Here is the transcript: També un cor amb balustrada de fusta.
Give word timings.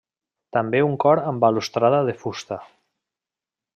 També 0.55 0.79
un 0.85 0.95
cor 1.03 1.21
amb 1.31 1.45
balustrada 1.45 1.99
de 2.11 2.17
fusta. 2.25 2.59